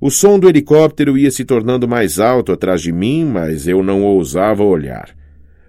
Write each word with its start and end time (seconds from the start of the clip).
O 0.00 0.10
som 0.10 0.38
do 0.38 0.48
helicóptero 0.48 1.18
ia 1.18 1.30
se 1.30 1.44
tornando 1.44 1.86
mais 1.86 2.18
alto 2.18 2.52
atrás 2.52 2.80
de 2.80 2.90
mim, 2.90 3.26
mas 3.26 3.68
eu 3.68 3.82
não 3.82 4.02
ousava 4.02 4.64
olhar. 4.64 5.14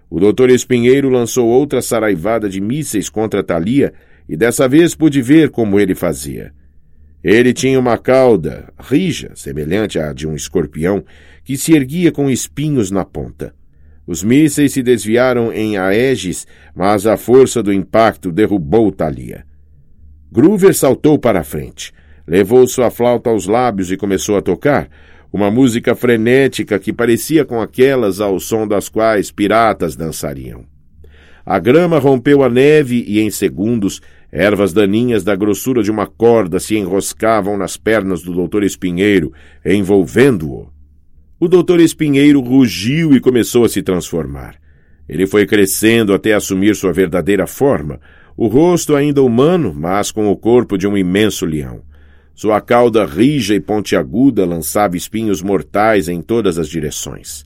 O 0.09 0.21
doutor 0.21 0.49
Espinheiro 0.49 1.09
lançou 1.09 1.49
outra 1.49 1.81
saraivada 1.81 2.47
de 2.49 2.61
mísseis 2.61 3.09
contra 3.09 3.43
Thalia 3.43 3.93
e 4.29 4.37
dessa 4.37 4.69
vez 4.69 4.95
pude 4.95 5.21
ver 5.21 5.49
como 5.49 5.77
ele 5.77 5.93
fazia. 5.93 6.53
Ele 7.21 7.51
tinha 7.51 7.77
uma 7.77 7.97
cauda 7.97 8.71
rija, 8.79 9.31
semelhante 9.35 9.99
à 9.99 10.13
de 10.13 10.25
um 10.25 10.33
escorpião, 10.33 11.03
que 11.43 11.57
se 11.57 11.73
erguia 11.73 12.11
com 12.11 12.29
espinhos 12.29 12.89
na 12.89 13.03
ponta. 13.03 13.53
Os 14.07 14.23
mísseis 14.23 14.71
se 14.71 14.81
desviaram 14.81 15.51
em 15.51 15.77
Aegis, 15.77 16.47
mas 16.73 17.05
a 17.05 17.17
força 17.17 17.61
do 17.61 17.71
impacto 17.71 18.31
derrubou 18.31 18.91
Thalia. 18.93 19.45
Groover 20.31 20.73
saltou 20.73 21.19
para 21.19 21.41
a 21.41 21.43
frente, 21.43 21.93
levou 22.31 22.65
sua 22.65 22.89
flauta 22.89 23.29
aos 23.29 23.45
lábios 23.45 23.91
e 23.91 23.97
começou 23.97 24.37
a 24.37 24.41
tocar, 24.41 24.89
uma 25.33 25.51
música 25.51 25.93
frenética 25.93 26.79
que 26.79 26.93
parecia 26.93 27.43
com 27.43 27.59
aquelas 27.59 28.21
ao 28.21 28.39
som 28.39 28.65
das 28.65 28.87
quais 28.87 29.31
piratas 29.31 29.97
dançariam. 29.97 30.63
A 31.45 31.59
grama 31.59 31.99
rompeu 31.99 32.41
a 32.41 32.49
neve 32.49 33.03
e, 33.05 33.19
em 33.19 33.29
segundos, 33.29 34.01
Ervas 34.31 34.71
daninhas 34.71 35.25
da 35.25 35.35
grossura 35.35 35.83
de 35.83 35.91
uma 35.91 36.07
corda 36.07 36.57
se 36.57 36.77
enroscavam 36.77 37.57
nas 37.57 37.75
pernas 37.75 38.21
do 38.21 38.33
doutor 38.33 38.63
Espinheiro, 38.63 39.33
envolvendo-o. 39.65 40.69
O 41.37 41.49
doutor 41.49 41.81
Espinheiro 41.81 42.39
rugiu 42.39 43.13
e 43.13 43.19
começou 43.19 43.65
a 43.65 43.69
se 43.69 43.81
transformar. 43.81 44.55
Ele 45.09 45.27
foi 45.27 45.45
crescendo 45.45 46.13
até 46.13 46.33
assumir 46.33 46.77
sua 46.77 46.93
verdadeira 46.93 47.45
forma, 47.45 47.99
o 48.37 48.47
rosto 48.47 48.95
ainda 48.95 49.21
humano, 49.21 49.73
mas 49.75 50.11
com 50.11 50.31
o 50.31 50.37
corpo 50.37 50.77
de 50.77 50.87
um 50.87 50.95
imenso 50.95 51.45
leão. 51.45 51.90
Sua 52.41 52.59
cauda 52.59 53.05
rija 53.05 53.53
e 53.53 53.59
pontiaguda 53.59 54.43
lançava 54.47 54.97
espinhos 54.97 55.43
mortais 55.43 56.07
em 56.07 56.23
todas 56.23 56.57
as 56.57 56.67
direções. 56.67 57.45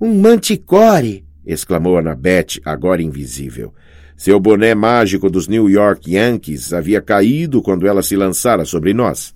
Um 0.00 0.18
manticore! 0.18 1.26
exclamou 1.44 1.98
Annabeth, 1.98 2.58
agora 2.64 3.02
invisível. 3.02 3.74
Seu 4.16 4.40
boné 4.40 4.74
mágico 4.74 5.28
dos 5.28 5.46
New 5.46 5.68
York 5.68 6.14
Yankees 6.14 6.72
havia 6.72 7.02
caído 7.02 7.60
quando 7.60 7.86
ela 7.86 8.02
se 8.02 8.16
lançara 8.16 8.64
sobre 8.64 8.94
nós. 8.94 9.34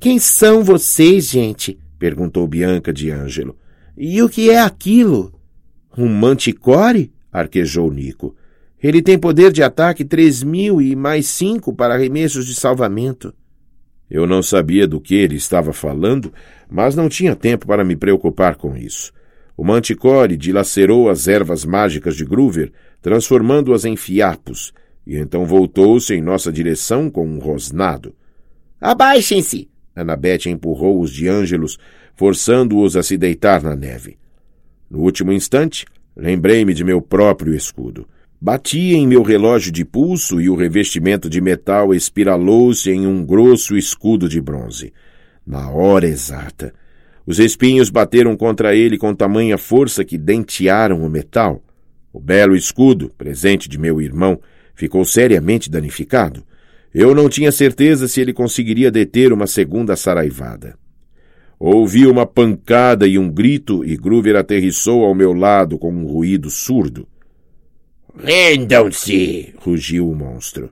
Quem 0.00 0.18
são 0.18 0.64
vocês, 0.64 1.30
gente? 1.30 1.78
perguntou 1.96 2.48
Bianca 2.48 2.92
de 2.92 3.08
Ângelo. 3.08 3.56
E 3.96 4.20
o 4.20 4.28
que 4.28 4.50
é 4.50 4.58
aquilo? 4.58 5.32
Um 5.96 6.08
manticore? 6.08 7.12
arquejou 7.30 7.88
Nico. 7.88 8.34
Ele 8.82 9.00
tem 9.00 9.16
poder 9.16 9.52
de 9.52 9.62
ataque 9.62 10.04
três 10.04 10.42
mil 10.42 10.82
e 10.82 10.96
mais 10.96 11.26
cinco 11.26 11.72
para 11.72 11.94
arremessos 11.94 12.44
de 12.44 12.54
salvamento. 12.56 13.32
Eu 14.14 14.26
não 14.26 14.42
sabia 14.42 14.86
do 14.86 15.00
que 15.00 15.14
ele 15.14 15.36
estava 15.36 15.72
falando, 15.72 16.30
mas 16.68 16.94
não 16.94 17.08
tinha 17.08 17.34
tempo 17.34 17.66
para 17.66 17.82
me 17.82 17.96
preocupar 17.96 18.56
com 18.56 18.76
isso. 18.76 19.10
O 19.56 19.64
manticore 19.64 20.36
dilacerou 20.36 21.08
as 21.08 21.28
ervas 21.28 21.64
mágicas 21.64 22.14
de 22.14 22.22
Groover, 22.22 22.70
transformando-as 23.00 23.86
em 23.86 23.96
fiapos, 23.96 24.74
e 25.06 25.16
então 25.16 25.46
voltou-se 25.46 26.12
em 26.12 26.20
nossa 26.20 26.52
direção 26.52 27.08
com 27.08 27.26
um 27.26 27.38
rosnado. 27.38 28.14
Abaixem-se! 28.78 29.70
Annabeth 29.96 30.46
empurrou 30.46 31.00
os 31.00 31.10
de 31.10 31.26
Ângelos, 31.26 31.78
forçando-os 32.14 32.96
a 32.96 33.02
se 33.02 33.16
deitar 33.16 33.62
na 33.62 33.74
neve. 33.74 34.18
No 34.90 34.98
último 34.98 35.32
instante, 35.32 35.86
lembrei-me 36.14 36.74
de 36.74 36.84
meu 36.84 37.00
próprio 37.00 37.54
escudo. 37.54 38.06
Bati 38.44 38.92
em 38.94 39.06
meu 39.06 39.22
relógio 39.22 39.70
de 39.70 39.84
pulso 39.84 40.40
e 40.40 40.50
o 40.50 40.56
revestimento 40.56 41.30
de 41.30 41.40
metal 41.40 41.94
espiralou-se 41.94 42.90
em 42.90 43.06
um 43.06 43.24
grosso 43.24 43.76
escudo 43.76 44.28
de 44.28 44.40
bronze. 44.40 44.92
Na 45.46 45.70
hora 45.70 46.08
exata, 46.08 46.74
os 47.24 47.38
espinhos 47.38 47.88
bateram 47.88 48.36
contra 48.36 48.74
ele 48.74 48.98
com 48.98 49.14
tamanha 49.14 49.56
força 49.56 50.04
que 50.04 50.18
dentearam 50.18 51.04
o 51.04 51.08
metal. 51.08 51.62
O 52.12 52.18
belo 52.18 52.56
escudo, 52.56 53.12
presente 53.16 53.68
de 53.68 53.78
meu 53.78 54.00
irmão, 54.00 54.40
ficou 54.74 55.04
seriamente 55.04 55.70
danificado. 55.70 56.42
Eu 56.92 57.14
não 57.14 57.28
tinha 57.28 57.52
certeza 57.52 58.08
se 58.08 58.20
ele 58.20 58.32
conseguiria 58.32 58.90
deter 58.90 59.32
uma 59.32 59.46
segunda 59.46 59.94
saraivada. 59.94 60.76
Ouvi 61.60 62.08
uma 62.08 62.26
pancada 62.26 63.06
e 63.06 63.16
um 63.20 63.30
grito 63.30 63.84
e 63.84 63.96
Groover 63.96 64.34
aterrissou 64.34 65.04
ao 65.04 65.14
meu 65.14 65.32
lado 65.32 65.78
com 65.78 65.92
um 65.92 66.06
ruído 66.06 66.50
surdo. 66.50 67.06
Rendam-se! 68.16 69.54
rugiu 69.58 70.08
o 70.08 70.14
monstro. 70.14 70.70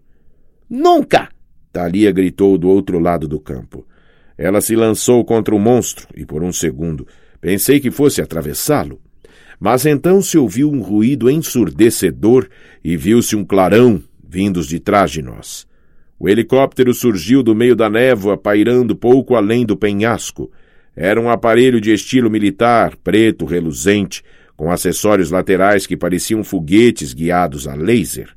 Nunca! 0.69 1.29
Thalia 1.73 2.11
gritou 2.13 2.59
do 2.59 2.69
outro 2.69 2.99
lado 2.99 3.27
do 3.27 3.41
campo. 3.41 3.87
Ela 4.37 4.61
se 4.61 4.75
lançou 4.75 5.25
contra 5.25 5.55
o 5.55 5.59
monstro 5.59 6.07
e, 6.15 6.25
por 6.25 6.43
um 6.43 6.53
segundo, 6.53 7.07
pensei 7.41 7.81
que 7.81 7.91
fosse 7.91 8.21
atravessá-lo. 8.21 9.01
Mas 9.59 9.85
então 9.85 10.23
se 10.23 10.39
ouviu 10.39 10.71
um 10.71 10.81
ruído 10.81 11.31
ensurdecedor 11.31 12.49
e 12.83 12.97
viu-se 12.97 13.37
um 13.37 13.45
clarão 13.45 14.03
vindos 14.27 14.67
de 14.67 14.81
trás 14.81 15.11
de 15.11 15.21
nós. 15.21 15.67
O 16.19 16.29
helicóptero 16.29 16.95
surgiu 16.95 17.43
do 17.43 17.55
meio 17.55 17.75
da 17.75 17.91
névoa, 17.91 18.37
pairando 18.37 18.95
pouco 18.95 19.35
além 19.35 19.67
do 19.67 19.77
penhasco. 19.77 20.51
Era 20.95 21.21
um 21.21 21.29
aparelho 21.29 21.81
de 21.81 21.93
estilo 21.93 22.31
militar, 22.31 22.97
preto, 23.03 23.45
reluzente, 23.45 24.23
com 24.61 24.71
acessórios 24.71 25.31
laterais 25.31 25.87
que 25.87 25.97
pareciam 25.97 26.45
foguetes 26.45 27.15
guiados 27.15 27.67
a 27.67 27.75
laser. 27.75 28.29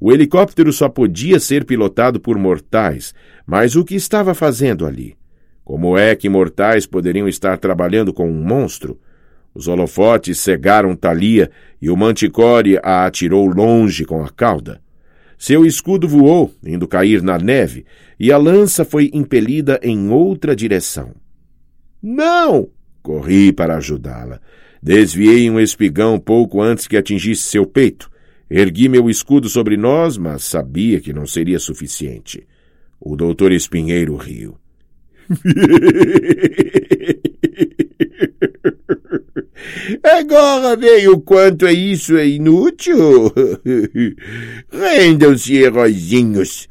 O 0.00 0.10
helicóptero 0.10 0.72
só 0.72 0.88
podia 0.88 1.38
ser 1.38 1.66
pilotado 1.66 2.18
por 2.18 2.38
mortais, 2.38 3.14
mas 3.46 3.76
o 3.76 3.84
que 3.84 3.94
estava 3.94 4.32
fazendo 4.32 4.86
ali? 4.86 5.14
Como 5.62 5.98
é 5.98 6.16
que 6.16 6.26
mortais 6.26 6.86
poderiam 6.86 7.28
estar 7.28 7.58
trabalhando 7.58 8.14
com 8.14 8.30
um 8.30 8.42
monstro? 8.42 8.98
Os 9.54 9.68
holofotes 9.68 10.38
cegaram 10.38 10.96
Thalia 10.96 11.50
e 11.82 11.90
o 11.90 11.96
manticore 11.98 12.80
a 12.82 13.04
atirou 13.04 13.46
longe 13.46 14.06
com 14.06 14.24
a 14.24 14.30
cauda. 14.30 14.80
Seu 15.36 15.66
escudo 15.66 16.08
voou, 16.08 16.50
indo 16.64 16.88
cair 16.88 17.22
na 17.22 17.36
neve, 17.36 17.84
e 18.18 18.32
a 18.32 18.38
lança 18.38 18.86
foi 18.86 19.10
impelida 19.12 19.78
em 19.82 20.08
outra 20.08 20.56
direção. 20.56 21.12
Não! 22.02 22.70
Corri 23.02 23.52
para 23.52 23.76
ajudá-la. 23.76 24.40
Desviei 24.82 25.50
um 25.50 25.58
espigão 25.58 26.18
pouco 26.18 26.62
antes 26.62 26.86
que 26.86 26.96
atingisse 26.96 27.42
seu 27.42 27.66
peito. 27.66 28.10
Ergui 28.50 28.88
meu 28.88 29.10
escudo 29.10 29.48
sobre 29.48 29.76
nós, 29.76 30.16
mas 30.16 30.44
sabia 30.44 31.00
que 31.00 31.12
não 31.12 31.26
seria 31.26 31.58
suficiente. 31.58 32.46
O 33.00 33.16
doutor 33.16 33.52
Espinheiro 33.52 34.16
riu. 34.16 34.56
Agora 40.02 40.76
veio 40.76 41.12
o 41.12 41.20
quanto 41.20 41.66
é 41.66 41.72
isso 41.72 42.16
é 42.16 42.26
inútil. 42.26 43.32
Rendam-se, 44.70 45.56
heróizinhos. 45.56 46.68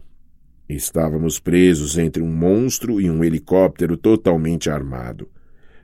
Estávamos 0.67 1.39
presos 1.39 1.97
entre 1.97 2.21
um 2.21 2.27
monstro 2.27 2.99
e 2.99 3.09
um 3.09 3.23
helicóptero 3.23 3.95
totalmente 3.95 4.69
armado. 4.69 5.29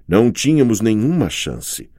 Não 0.07 0.31
tínhamos 0.31 0.81
nenhuma 0.81 1.29
chance. 1.29 1.89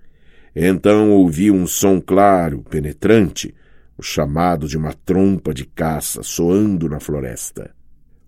Então 0.54 1.10
ouvi 1.10 1.50
um 1.50 1.66
som 1.66 2.00
claro, 2.00 2.62
penetrante, 2.70 3.54
o 3.98 4.02
chamado 4.02 4.68
de 4.68 4.76
uma 4.76 4.92
trompa 4.92 5.52
de 5.52 5.64
caça 5.64 6.22
soando 6.22 6.88
na 6.88 7.00
floresta. 7.00 7.70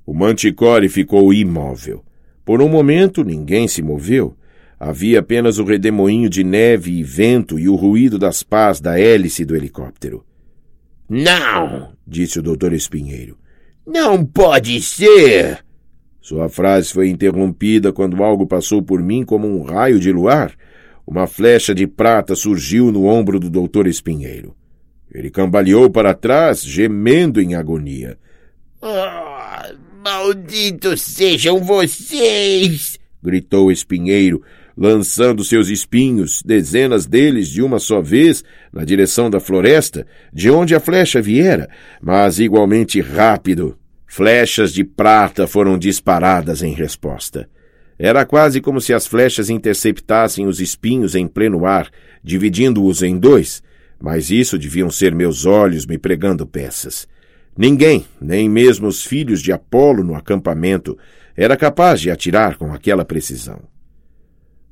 O 0.04 0.14
manticore 0.14 0.88
ficou 0.88 1.32
imóvel. 1.32 2.04
Por 2.44 2.62
um 2.62 2.68
momento, 2.68 3.24
ninguém 3.24 3.66
se 3.66 3.82
moveu. 3.82 4.36
Havia 4.78 5.20
apenas 5.20 5.58
o 5.58 5.64
redemoinho 5.64 6.28
de 6.28 6.44
neve 6.44 6.92
e 6.92 7.02
vento 7.02 7.58
e 7.58 7.68
o 7.68 7.74
ruído 7.74 8.18
das 8.18 8.42
pás 8.42 8.80
da 8.80 8.98
hélice 8.98 9.44
do 9.44 9.56
helicóptero. 9.56 10.24
Não! 11.08 11.92
disse 12.06 12.38
o 12.38 12.42
doutor 12.42 12.72
Espinheiro. 12.72 13.36
Não 13.86 14.24
pode 14.24 14.80
ser! 14.82 15.64
Sua 16.20 16.48
frase 16.48 16.92
foi 16.92 17.08
interrompida 17.08 17.92
quando 17.92 18.22
algo 18.22 18.46
passou 18.46 18.82
por 18.82 19.00
mim 19.00 19.24
como 19.24 19.46
um 19.46 19.62
raio 19.62 19.98
de 19.98 20.12
luar. 20.12 20.52
Uma 21.06 21.26
flecha 21.26 21.74
de 21.74 21.86
prata 21.86 22.34
surgiu 22.34 22.90
no 22.90 23.06
ombro 23.06 23.38
do 23.38 23.48
doutor 23.48 23.86
Espinheiro. 23.86 24.56
Ele 25.12 25.30
cambaleou 25.30 25.88
para 25.88 26.12
trás, 26.12 26.62
gemendo 26.62 27.40
em 27.40 27.54
agonia. 27.54 28.18
Oh, 28.82 29.76
Malditos 30.02 31.00
sejam 31.00 31.60
vocês! 31.60 32.98
gritou 33.22 33.72
espinheiro, 33.72 34.40
lançando 34.76 35.42
seus 35.42 35.68
espinhos, 35.68 36.42
dezenas 36.44 37.06
deles 37.06 37.48
de 37.48 37.60
uma 37.60 37.80
só 37.80 38.00
vez, 38.00 38.44
na 38.72 38.84
direção 38.84 39.28
da 39.28 39.40
floresta, 39.40 40.06
de 40.32 40.48
onde 40.48 40.74
a 40.74 40.80
flecha 40.80 41.20
viera, 41.20 41.68
mas 42.00 42.38
igualmente 42.38 43.00
rápido. 43.00 43.76
Flechas 44.06 44.72
de 44.72 44.84
prata 44.84 45.46
foram 45.46 45.76
disparadas 45.76 46.62
em 46.62 46.72
resposta. 46.72 47.48
Era 47.98 48.26
quase 48.26 48.60
como 48.60 48.80
se 48.80 48.92
as 48.92 49.06
flechas 49.06 49.48
interceptassem 49.48 50.46
os 50.46 50.60
espinhos 50.60 51.14
em 51.14 51.26
pleno 51.26 51.64
ar, 51.64 51.90
dividindo-os 52.22 53.02
em 53.02 53.18
dois, 53.18 53.62
mas 53.98 54.30
isso 54.30 54.58
deviam 54.58 54.90
ser 54.90 55.14
meus 55.14 55.46
olhos 55.46 55.86
me 55.86 55.96
pregando 55.96 56.46
peças. 56.46 57.08
Ninguém, 57.56 58.04
nem 58.20 58.48
mesmo 58.48 58.86
os 58.86 59.02
filhos 59.04 59.40
de 59.40 59.50
Apolo 59.50 60.04
no 60.04 60.14
acampamento, 60.14 60.98
era 61.34 61.56
capaz 61.56 62.00
de 62.00 62.10
atirar 62.10 62.56
com 62.56 62.72
aquela 62.72 63.04
precisão. 63.04 63.60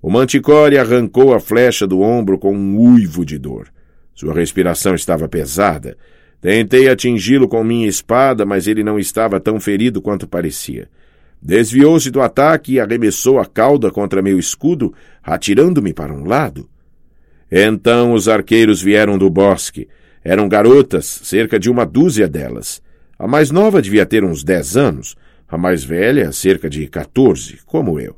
O 0.03 0.11
manticore 0.11 0.77
arrancou 0.77 1.33
a 1.33 1.41
flecha 1.41 1.87
do 1.87 2.03
ombro 2.03 2.39
com 2.39 2.55
um 2.55 2.79
uivo 2.79 3.25
de 3.25 3.39
dor. 3.39 3.69
Sua 4.15 4.35
respiração 4.35 4.95
estava 4.95 5.27
pesada. 5.27 5.97
Tentei 6.43 6.91
atingi-lo 6.91 7.49
com 7.49 7.65
minha 7.65 7.89
espada, 7.89 8.45
mas 8.45 8.67
ele 8.67 8.85
não 8.85 8.99
estava 8.99 9.41
tão 9.41 9.59
ferido 9.59 10.03
quanto 10.03 10.29
parecia. 10.29 10.91
Desviou-se 11.45 12.11
do 12.11 12.23
ataque 12.23 12.73
e 12.73 12.81
arremessou 12.81 13.39
a 13.39 13.45
cauda 13.45 13.91
contra 13.91 14.23
meu 14.23 14.39
escudo, 14.39 14.95
atirando-me 15.23 15.93
para 15.93 16.11
um 16.11 16.25
lado. 16.25 16.71
Então 17.53 18.15
os 18.15 18.29
arqueiros 18.29 18.81
vieram 18.81 19.19
do 19.19 19.29
bosque. 19.29 19.87
Eram 20.25 20.49
garotas, 20.49 21.05
cerca 21.05 21.59
de 21.59 21.71
uma 21.71 21.85
dúzia 21.85 22.27
delas. 22.27 22.81
A 23.19 23.29
mais 23.29 23.51
nova 23.51 23.83
devia 23.83 24.07
ter 24.07 24.25
uns 24.25 24.43
dez 24.43 24.75
anos, 24.75 25.17
a 25.47 25.59
mais 25.59 25.85
velha, 25.85 26.33
cerca 26.33 26.71
de 26.71 26.87
quatorze, 26.87 27.59
como 27.67 28.01
eu. 28.01 28.17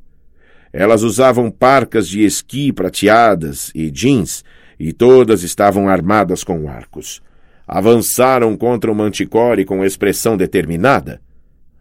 Elas 0.72 1.02
usavam 1.02 1.50
parcas 1.50 2.06
de 2.06 2.24
esqui 2.24 2.72
prateadas 2.72 3.72
e 3.74 3.90
jeans, 3.90 4.44
e 4.78 4.92
todas 4.92 5.42
estavam 5.42 5.88
armadas 5.88 6.44
com 6.44 6.68
arcos. 6.68 7.20
Avançaram 7.66 8.56
contra 8.56 8.92
o 8.92 8.94
manticore 8.94 9.64
com 9.64 9.84
expressão 9.84 10.36
determinada. 10.36 11.20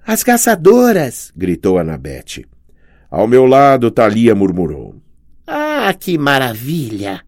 As 0.07 0.24
caçadoras! 0.24 1.31
gritou 1.36 1.80
Anabete. 1.80 2.46
Ao 3.10 3.28
meu 3.28 3.48
lado, 3.48 3.90
Thalia 3.90 4.36
murmurou. 4.36 4.96
Ah, 5.48 5.92
que 6.00 6.16
maravilha! 6.16 7.22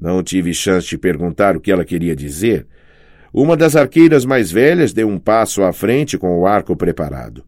Não 0.00 0.20
tive 0.20 0.52
chance 0.52 0.88
de 0.88 0.98
perguntar 0.98 1.56
o 1.56 1.60
que 1.60 1.70
ela 1.70 1.84
queria 1.84 2.16
dizer. 2.16 2.66
Uma 3.32 3.56
das 3.56 3.76
arqueiras 3.76 4.24
mais 4.24 4.50
velhas 4.50 4.92
deu 4.92 5.06
um 5.08 5.20
passo 5.20 5.62
à 5.62 5.72
frente 5.72 6.18
com 6.18 6.36
o 6.36 6.46
arco 6.48 6.74
preparado. 6.74 7.44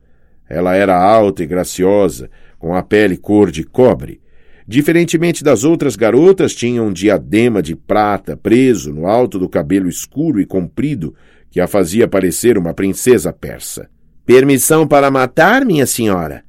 Ela 0.48 0.76
era 0.76 0.96
alta 0.96 1.42
e 1.42 1.46
graciosa, 1.46 2.30
com 2.56 2.72
a 2.72 2.84
pele 2.84 3.16
cor 3.16 3.50
de 3.50 3.64
cobre. 3.64 4.20
Diferentemente 4.68 5.42
das 5.42 5.64
outras 5.64 5.96
garotas, 5.96 6.54
tinha 6.54 6.80
um 6.84 6.92
diadema 6.92 7.60
de 7.60 7.74
prata 7.74 8.36
preso 8.36 8.92
no 8.92 9.08
alto 9.08 9.40
do 9.40 9.48
cabelo 9.48 9.88
escuro 9.88 10.40
e 10.40 10.46
comprido 10.46 11.16
que 11.50 11.60
a 11.60 11.66
fazia 11.66 12.06
parecer 12.06 12.56
uma 12.56 12.72
princesa 12.72 13.32
persa. 13.32 13.90
Permissão 14.24 14.86
para 14.86 15.10
matar, 15.10 15.64
minha 15.64 15.86
senhora? 15.86 16.44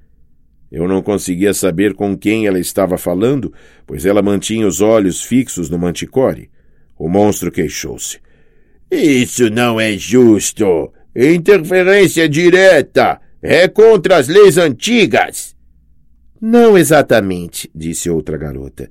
Eu 0.72 0.88
não 0.88 1.02
conseguia 1.02 1.54
saber 1.54 1.94
com 1.94 2.18
quem 2.18 2.48
ela 2.48 2.60
estava 2.60 2.98
falando, 2.98 3.54
pois 3.86 4.06
ela 4.06 4.22
mantinha 4.22 4.68
os 4.68 4.82
olhos 4.82 5.22
fixos 5.22 5.70
no 5.70 5.78
manticore. 5.78 6.50
O 6.98 7.08
monstro 7.08 7.52
queixou-se. 7.52 8.20
Isso 8.92 9.50
não 9.50 9.80
é 9.80 9.98
justo. 9.98 10.92
Interferência 11.16 12.30
direta. 12.30 13.20
É 13.42 13.68
contra 13.68 14.18
as 14.18 14.28
leis 14.28 14.58
antigas. 14.58 15.56
Não 16.40 16.78
exatamente, 16.78 17.70
disse 17.74 18.10
outra 18.10 18.38
garota. 18.38 18.90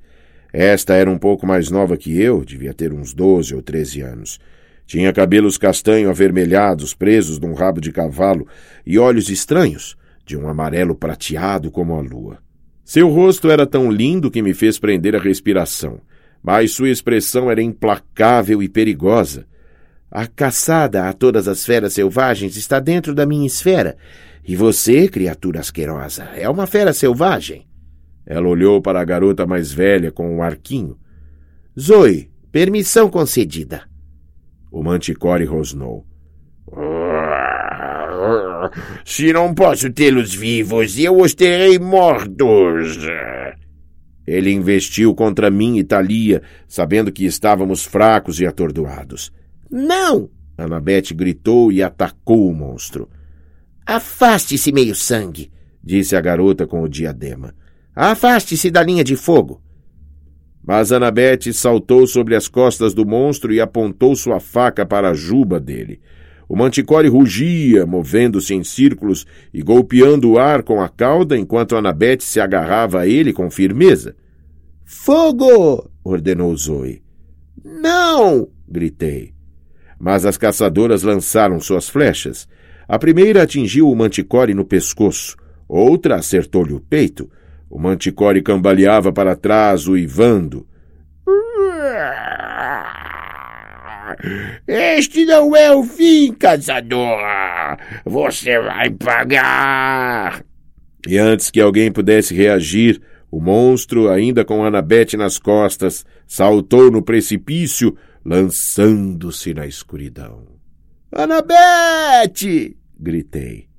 Esta 0.52 0.94
era 0.94 1.10
um 1.10 1.18
pouco 1.18 1.46
mais 1.46 1.70
nova 1.70 1.96
que 1.96 2.20
eu, 2.20 2.44
devia 2.44 2.74
ter 2.74 2.92
uns 2.92 3.14
doze 3.14 3.54
ou 3.54 3.62
treze 3.62 4.02
anos. 4.02 4.38
Tinha 4.86 5.12
cabelos 5.12 5.56
castanho 5.56 6.10
avermelhados 6.10 6.92
presos 6.94 7.38
num 7.38 7.54
rabo 7.54 7.80
de 7.80 7.92
cavalo 7.92 8.46
e 8.84 8.98
olhos 8.98 9.28
estranhos, 9.30 9.96
de 10.24 10.36
um 10.36 10.48
amarelo 10.48 10.94
prateado 10.94 11.70
como 11.70 11.94
a 11.94 12.00
lua. 12.00 12.38
Seu 12.84 13.08
rosto 13.08 13.50
era 13.50 13.66
tão 13.66 13.90
lindo 13.90 14.30
que 14.30 14.42
me 14.42 14.52
fez 14.52 14.78
prender 14.78 15.16
a 15.16 15.20
respiração, 15.20 16.00
mas 16.42 16.72
sua 16.72 16.90
expressão 16.90 17.50
era 17.50 17.62
implacável 17.62 18.62
e 18.62 18.68
perigosa. 18.68 19.46
A 20.10 20.26
caçada 20.26 21.08
a 21.08 21.12
todas 21.12 21.48
as 21.48 21.64
feras 21.64 21.94
selvagens 21.94 22.56
está 22.56 22.80
dentro 22.80 23.14
da 23.14 23.24
minha 23.24 23.46
esfera, 23.46 23.96
e 24.44 24.56
você, 24.56 25.08
criatura 25.08 25.60
asquerosa, 25.60 26.24
é 26.34 26.48
uma 26.48 26.66
fera 26.66 26.92
selvagem. 26.92 27.66
Ela 28.26 28.48
olhou 28.48 28.82
para 28.82 29.00
a 29.00 29.04
garota 29.04 29.46
mais 29.46 29.72
velha 29.72 30.10
com 30.10 30.36
um 30.36 30.42
arquinho. 30.42 30.98
Zoe, 31.78 32.30
permissão 32.50 33.08
concedida. 33.08 33.84
O 34.72 34.82
manticore 34.82 35.44
rosnou. 35.44 36.06
Se 39.04 39.30
não 39.32 39.52
posso 39.54 39.92
tê-los 39.92 40.34
vivos, 40.34 40.98
eu 40.98 41.20
os 41.20 41.34
terei 41.34 41.78
mortos. 41.78 42.98
Ele 44.26 44.50
investiu 44.50 45.14
contra 45.14 45.50
mim 45.50 45.78
e 45.78 45.84
Thalia, 45.84 46.42
sabendo 46.66 47.12
que 47.12 47.26
estávamos 47.26 47.84
fracos 47.84 48.40
e 48.40 48.46
atordoados. 48.46 49.30
Não! 49.70 50.30
Anabete 50.56 51.12
gritou 51.12 51.70
e 51.70 51.82
atacou 51.82 52.48
o 52.48 52.54
monstro. 52.54 53.10
Afaste-se, 53.84 54.72
meio-sangue, 54.72 55.50
disse 55.84 56.16
a 56.16 56.20
garota 56.20 56.66
com 56.66 56.82
o 56.82 56.88
diadema. 56.88 57.54
Afaste-se 57.94 58.70
da 58.70 58.82
linha 58.82 59.04
de 59.04 59.16
fogo. 59.16 59.60
Mas 60.64 60.92
Anabete 60.92 61.52
saltou 61.52 62.06
sobre 62.06 62.36
as 62.36 62.46
costas 62.46 62.94
do 62.94 63.04
monstro 63.04 63.52
e 63.52 63.60
apontou 63.60 64.14
sua 64.14 64.38
faca 64.38 64.86
para 64.86 65.10
a 65.10 65.14
juba 65.14 65.58
dele. 65.58 66.00
O 66.48 66.54
manticore 66.54 67.08
rugia, 67.08 67.86
movendo-se 67.86 68.54
em 68.54 68.62
círculos 68.62 69.26
e 69.52 69.62
golpeando 69.62 70.32
o 70.32 70.38
ar 70.38 70.62
com 70.62 70.80
a 70.80 70.88
cauda 70.88 71.36
enquanto 71.36 71.76
Anabete 71.76 72.22
se 72.24 72.40
agarrava 72.40 73.00
a 73.00 73.06
ele 73.06 73.32
com 73.32 73.50
firmeza. 73.50 74.14
Fogo! 74.84 75.90
ordenou 76.04 76.54
Zoe. 76.56 77.02
Não! 77.64 78.48
gritei. 78.68 79.32
Mas 79.98 80.26
as 80.26 80.36
caçadoras 80.36 81.02
lançaram 81.02 81.58
suas 81.58 81.88
flechas. 81.88 82.48
A 82.86 82.98
primeira 82.98 83.42
atingiu 83.42 83.88
o 83.88 83.96
manticore 83.96 84.52
no 84.52 84.64
pescoço, 84.64 85.36
outra 85.66 86.16
acertou-lhe 86.16 86.74
o 86.74 86.80
peito. 86.80 87.30
O 87.72 87.78
manticore 87.78 88.42
cambaleava 88.42 89.10
para 89.10 89.34
trás, 89.34 89.88
uivando. 89.88 90.66
Este 94.68 95.24
não 95.24 95.56
é 95.56 95.74
o 95.74 95.82
fim, 95.82 96.34
caçador. 96.34 97.18
Você 98.04 98.60
vai 98.60 98.90
pagar. 98.90 100.44
E 101.08 101.16
antes 101.16 101.50
que 101.50 101.62
alguém 101.62 101.90
pudesse 101.90 102.34
reagir, 102.34 103.00
o 103.30 103.40
monstro, 103.40 104.10
ainda 104.10 104.44
com 104.44 104.62
Anabete 104.62 105.16
nas 105.16 105.38
costas, 105.38 106.04
saltou 106.26 106.90
no 106.90 107.00
precipício, 107.00 107.96
lançando-se 108.22 109.54
na 109.54 109.66
escuridão. 109.66 110.46
Anabete! 111.10 112.76
gritei. 113.00 113.71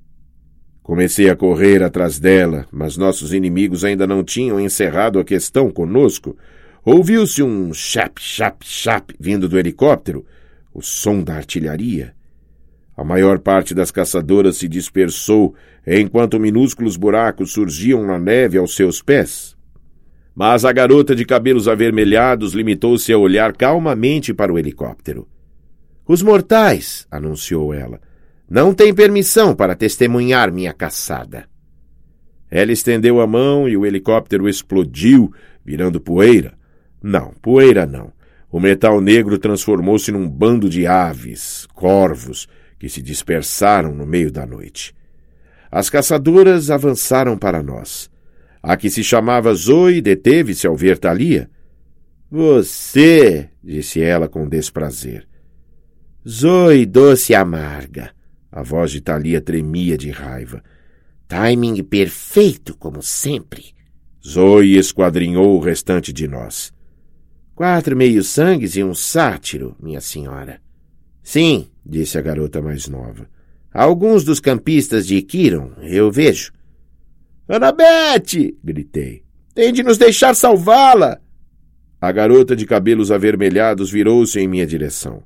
Comecei 0.84 1.30
a 1.30 1.34
correr 1.34 1.82
atrás 1.82 2.18
dela, 2.20 2.66
mas 2.70 2.98
nossos 2.98 3.32
inimigos 3.32 3.84
ainda 3.84 4.06
não 4.06 4.22
tinham 4.22 4.60
encerrado 4.60 5.18
a 5.18 5.24
questão 5.24 5.70
conosco. 5.70 6.36
Ouviu-se 6.84 7.42
um 7.42 7.72
chap, 7.72 8.20
chap, 8.20 8.58
chap 8.62 9.14
vindo 9.18 9.48
do 9.48 9.58
helicóptero, 9.58 10.26
o 10.74 10.82
som 10.82 11.22
da 11.22 11.36
artilharia. 11.36 12.14
A 12.94 13.02
maior 13.02 13.38
parte 13.38 13.74
das 13.74 13.90
caçadoras 13.90 14.58
se 14.58 14.68
dispersou 14.68 15.54
enquanto 15.86 16.38
minúsculos 16.38 16.98
buracos 16.98 17.52
surgiam 17.52 18.06
na 18.06 18.18
neve 18.18 18.58
aos 18.58 18.76
seus 18.76 19.00
pés. 19.00 19.56
Mas 20.34 20.66
a 20.66 20.72
garota 20.72 21.16
de 21.16 21.24
cabelos 21.24 21.66
avermelhados 21.66 22.52
limitou-se 22.52 23.10
a 23.10 23.16
olhar 23.16 23.56
calmamente 23.56 24.34
para 24.34 24.52
o 24.52 24.58
helicóptero. 24.58 25.26
Os 26.06 26.20
mortais, 26.20 27.06
anunciou 27.10 27.72
ela, 27.72 27.98
não 28.54 28.72
têm 28.72 28.94
permissão 28.94 29.52
para 29.52 29.74
testemunhar 29.74 30.52
minha 30.52 30.72
caçada. 30.72 31.48
Ela 32.48 32.70
estendeu 32.70 33.20
a 33.20 33.26
mão 33.26 33.68
e 33.68 33.76
o 33.76 33.84
helicóptero 33.84 34.48
explodiu, 34.48 35.34
virando 35.64 36.00
poeira. 36.00 36.56
Não, 37.02 37.32
poeira 37.42 37.84
não. 37.84 38.12
O 38.48 38.60
metal 38.60 39.00
negro 39.00 39.38
transformou-se 39.38 40.12
num 40.12 40.30
bando 40.30 40.70
de 40.70 40.86
aves, 40.86 41.66
corvos, 41.74 42.46
que 42.78 42.88
se 42.88 43.02
dispersaram 43.02 43.92
no 43.92 44.06
meio 44.06 44.30
da 44.30 44.46
noite. 44.46 44.94
As 45.68 45.90
caçadoras 45.90 46.70
avançaram 46.70 47.36
para 47.36 47.60
nós. 47.60 48.08
A 48.62 48.76
que 48.76 48.88
se 48.88 49.02
chamava 49.02 49.52
Zoe 49.52 50.00
deteve-se 50.00 50.64
ao 50.64 50.76
ver 50.76 50.96
Thalia. 50.96 51.50
Você, 52.30 53.50
disse 53.60 54.00
ela 54.00 54.28
com 54.28 54.48
desprazer. 54.48 55.26
Zoe 56.24 56.86
doce 56.86 57.34
amarga. 57.34 58.13
A 58.56 58.62
voz 58.62 58.92
de 58.92 59.00
Thalia 59.00 59.40
tremia 59.40 59.98
de 59.98 60.10
raiva. 60.10 60.62
Timing 61.26 61.82
perfeito, 61.82 62.76
como 62.76 63.02
sempre. 63.02 63.74
Zoe 64.24 64.76
esquadrinhou 64.78 65.56
o 65.56 65.58
restante 65.58 66.12
de 66.12 66.28
nós. 66.28 66.72
Quatro 67.52 67.96
meio-sangues 67.96 68.76
e 68.76 68.84
um 68.84 68.94
sátiro, 68.94 69.74
minha 69.82 70.00
senhora. 70.00 70.60
Sim, 71.20 71.66
disse 71.84 72.16
a 72.16 72.22
garota 72.22 72.62
mais 72.62 72.86
nova. 72.86 73.28
Alguns 73.72 74.22
dos 74.22 74.38
campistas 74.38 75.04
de 75.04 75.20
Kiron, 75.20 75.72
eu 75.82 76.08
vejo. 76.12 76.52
Anabete! 77.48 78.56
gritei. 78.62 79.24
Tem 79.52 79.72
de 79.72 79.82
nos 79.82 79.98
deixar 79.98 80.32
salvá-la! 80.32 81.20
A 82.00 82.12
garota 82.12 82.54
de 82.54 82.66
cabelos 82.66 83.10
avermelhados 83.10 83.90
virou-se 83.90 84.38
em 84.38 84.46
minha 84.46 84.64
direção. 84.64 85.24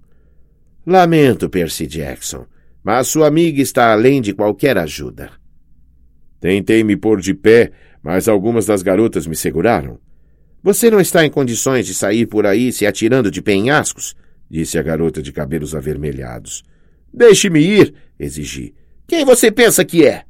Lamento, 0.87 1.51
Percy 1.51 1.87
Jackson, 1.87 2.47
mas 2.83 3.09
sua 3.09 3.27
amiga 3.27 3.61
está 3.61 3.93
além 3.93 4.21
de 4.21 4.33
qualquer 4.33 4.79
ajuda. 4.79 5.31
Tentei 6.41 6.85
me 6.85 6.97
pôr 6.97 7.21
de 7.21 7.35
pé, 7.35 7.73
mas 8.03 8.29
algumas 8.29 8.67
das 8.67 8.83
garotas 8.83 9.27
me 9.27 9.35
seguraram. 9.35 9.99
Você 10.63 10.91
não 10.91 11.01
está 11.01 11.25
em 11.25 11.31
condições 11.31 11.87
de 11.87 11.95
sair 11.95 12.27
por 12.27 12.47
aí 12.47 12.73
se 12.73 12.87
atirando 12.87 13.31
de 13.31 13.43
penhascos? 13.43 14.17
disse 14.51 14.79
a 14.79 14.83
garota 14.83 15.23
de 15.23 15.33
cabelos 15.33 15.75
avermelhados. 15.75 16.65
Deixe-me 17.13 17.61
ir, 17.61 17.95
exigi. 18.19 18.75
Quem 19.07 19.25
você 19.25 19.51
pensa 19.51 19.85
que 19.85 20.07
é? 20.07 20.25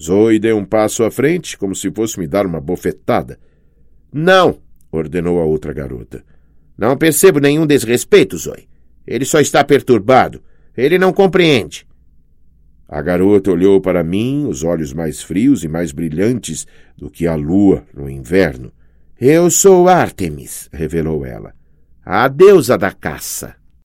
Zoe 0.00 0.38
deu 0.38 0.56
um 0.58 0.64
passo 0.64 1.04
à 1.04 1.10
frente, 1.10 1.56
como 1.56 1.74
se 1.74 1.90
fosse 1.90 2.18
me 2.18 2.26
dar 2.26 2.46
uma 2.46 2.60
bofetada. 2.60 3.38
Não, 4.12 4.60
ordenou 4.92 5.40
a 5.40 5.44
outra 5.44 5.72
garota. 5.72 6.22
Não 6.76 6.96
percebo 6.96 7.40
nenhum 7.40 7.66
desrespeito, 7.66 8.36
Zoe. 8.36 8.68
Ele 9.06 9.24
só 9.24 9.40
está 9.40 9.64
perturbado. 9.64 10.42
Ele 10.76 10.98
não 10.98 11.12
compreende. 11.12 11.86
A 12.88 13.02
garota 13.02 13.50
olhou 13.50 13.80
para 13.80 14.04
mim, 14.04 14.46
os 14.46 14.62
olhos 14.62 14.92
mais 14.92 15.20
frios 15.20 15.64
e 15.64 15.68
mais 15.68 15.90
brilhantes 15.90 16.66
do 16.96 17.10
que 17.10 17.26
a 17.26 17.34
lua 17.34 17.84
no 17.92 18.08
inverno. 18.08 18.72
Eu 19.20 19.50
sou 19.50 19.88
Artemis, 19.88 20.68
revelou 20.72 21.24
ela, 21.24 21.54
a 22.04 22.28
deusa 22.28 22.76
da 22.78 22.92
caça. 22.92 23.56